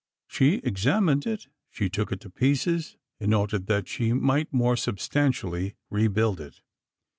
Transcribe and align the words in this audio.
She 0.25 0.55
examined 0.63 1.27
it, 1.27 1.47
she 1.69 1.87
took 1.87 2.11
it 2.11 2.19
to 2.21 2.31
pieces, 2.31 2.97
in 3.19 3.35
order 3.35 3.59
that 3.59 3.87
she 3.87 4.13
might 4.13 4.51
more 4.51 4.75
substantially 4.75 5.75
rebuild 5.91 6.41
it. 6.41 6.61